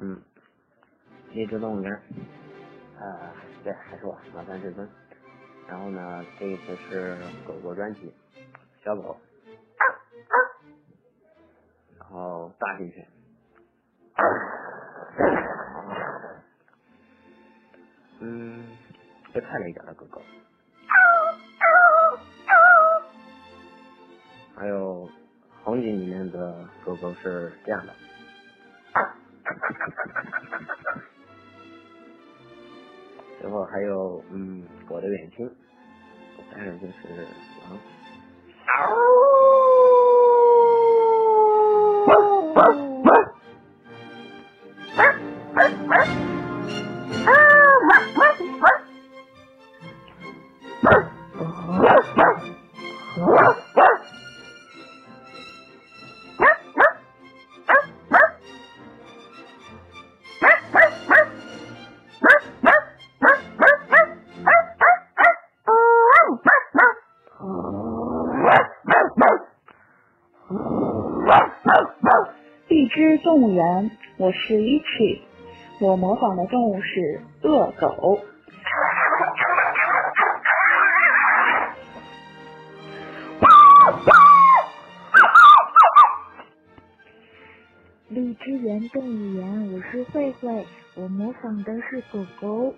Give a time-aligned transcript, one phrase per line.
[0.00, 0.22] 嗯，
[1.32, 2.02] 励志动物园，
[2.98, 3.30] 呃，
[3.62, 4.88] 对，还是我老三至尊。
[5.68, 7.16] 然后呢，这一次是
[7.46, 8.12] 狗狗专辑，
[8.82, 9.16] 小狗，
[11.98, 13.06] 然后大型犬，
[18.20, 18.66] 嗯，
[19.32, 20.22] 会快了一点的狗狗，
[24.56, 25.08] 还有
[25.62, 27.94] 红警里面的狗狗是这样的。
[33.52, 35.48] 后还有嗯，我的远亲，
[36.52, 36.92] 当然就是
[37.68, 37.78] 狼。
[72.68, 75.20] 荔枝动物园，我是 Ichi，
[75.80, 78.20] 我模仿的动物是恶狗。
[88.08, 90.66] 荔枝园动物园，我是慧慧，
[90.96, 92.74] 我模仿的是狗狗。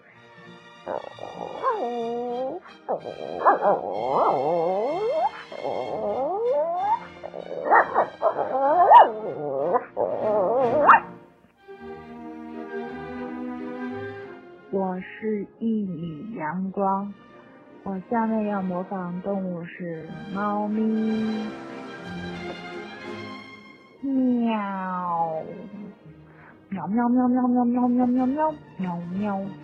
[14.70, 17.15] 我是一缕阳光，
[17.85, 21.48] 我下面要模仿动物是猫咪，
[24.03, 25.42] 喵，
[26.70, 29.64] 喵喵喵喵喵喵喵喵喵喵。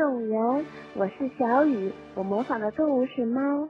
[0.00, 3.68] 动物园，我是小雨，我模仿的动物是猫。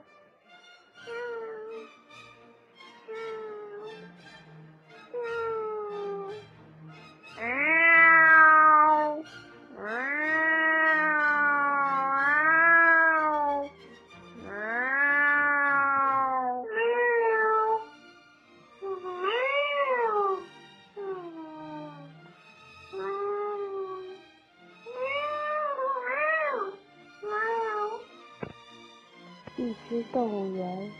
[29.61, 30.91] 一只动物园，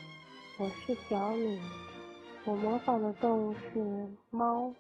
[0.59, 1.59] 我是小米，
[2.45, 4.75] 我模仿的动物是猫。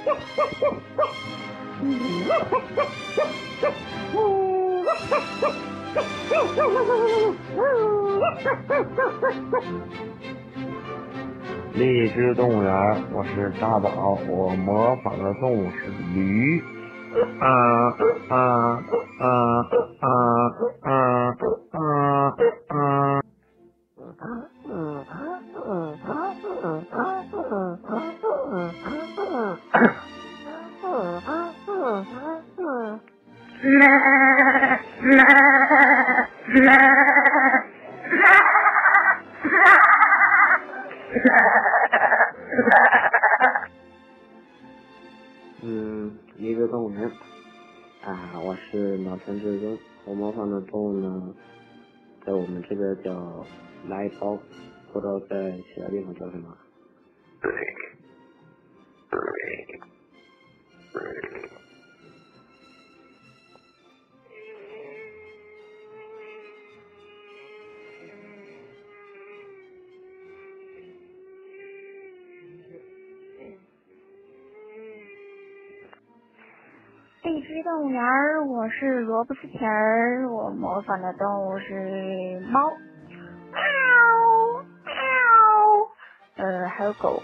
[11.74, 12.72] 荔枝动物园，
[13.12, 16.60] 我是大宝，我模仿的动物是驴。
[17.40, 17.88] 啊
[18.28, 18.36] 啊啊
[19.20, 19.26] 啊
[20.00, 20.06] 啊
[52.70, 53.44] 这个叫
[53.88, 54.38] 来包，
[54.92, 56.56] 不知道在其他地方叫什么。
[60.92, 61.49] 荔
[77.50, 78.00] 枝动物园，
[78.46, 82.60] 我是萝卜丝皮儿，我模仿的动物是猫，
[83.50, 83.60] 喵
[84.84, 84.94] 喵，
[86.36, 87.20] 呃，还有狗，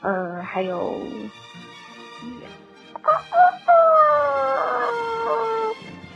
[0.00, 0.98] 呃，还有，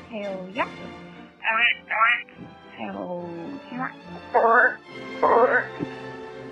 [0.09, 0.67] 还有鸭，
[2.79, 3.29] 还有
[3.69, 3.91] 青蛙，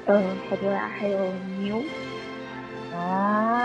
[0.05, 1.32] 呃，好多呀，还有
[1.62, 1.82] 牛。
[2.94, 3.57] 啊，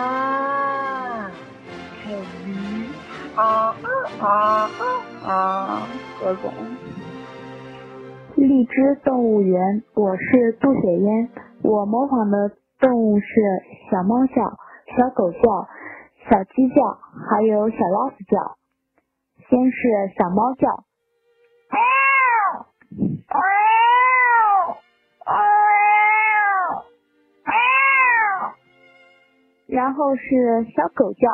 [4.24, 4.70] 啊
[5.25, 5.88] 啊
[6.22, 6.54] 各种。
[8.36, 11.30] 荔枝动物园，我是杜雪烟，
[11.62, 13.25] 我模仿的动物是
[13.92, 14.36] 小猫叫、
[14.96, 15.40] 小狗叫、
[16.30, 16.81] 小鸡叫，
[17.30, 18.58] 还有小鸭子叫。
[19.50, 19.78] 先是
[20.18, 20.86] 小猫叫，
[29.68, 31.28] 然后是小狗叫，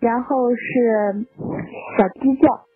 [0.00, 1.26] 然后是
[1.98, 2.66] 小鸡叫，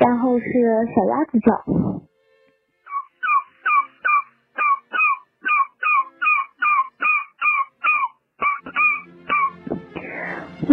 [0.00, 0.44] 然后是
[0.94, 1.64] 小鸭子叫。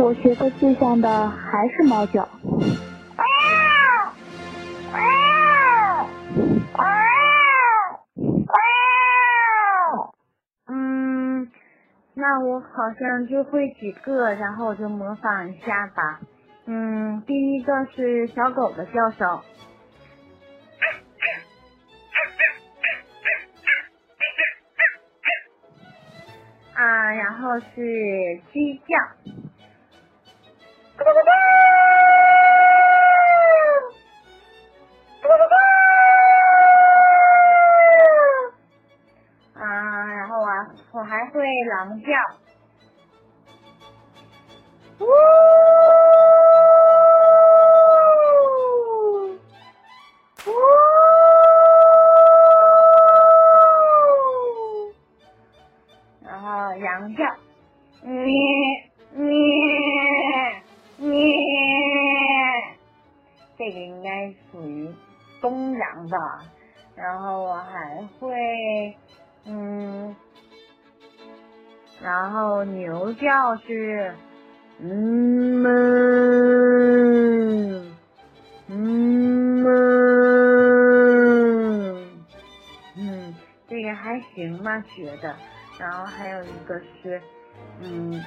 [0.01, 2.39] 我学的最像的还是猫叫。
[12.62, 16.20] 好像就会几个，然后我就模仿一下吧。
[16.66, 19.42] 嗯，第一个是小狗的叫声。
[26.76, 28.96] 啊，然后是鸡叫。
[41.80, 42.08] 长假
[72.01, 74.13] 然后牛叫是，
[74.80, 75.69] 嗯哞，
[78.69, 79.68] 嗯哞，
[82.97, 83.35] 嗯，
[83.68, 85.35] 这个还行吧，学的。
[85.78, 87.21] 然后还有一个是，
[87.81, 88.24] 嗯，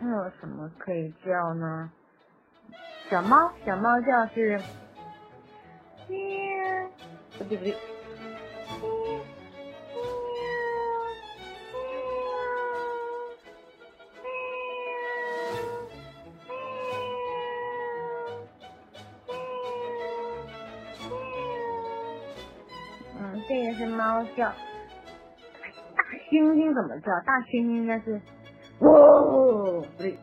[0.00, 1.90] 还有什么可以叫呢？
[3.10, 4.58] 小猫，小猫叫是，
[6.08, 6.16] 喵，
[7.38, 7.74] 不对不对。
[23.48, 24.46] 这个是猫叫。
[25.96, 27.08] 大猩猩怎么叫？
[27.24, 28.20] 大猩猩应该是，
[28.80, 30.16] 喔，不对，